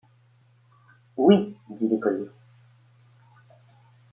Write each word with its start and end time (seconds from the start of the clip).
Oui, 1.15 1.55
dit 1.69 1.87
l’écolier. 1.87 2.31